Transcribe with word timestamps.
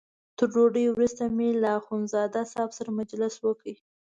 تر 0.37 0.45
ډوډۍ 0.53 0.85
وروسته 0.89 1.23
مې 1.37 1.49
له 1.61 1.69
اخندزاده 1.79 2.41
صاحب 2.53 2.69
سره 2.77 2.89
مجلس 2.99 3.33
وکړ. 3.45 3.69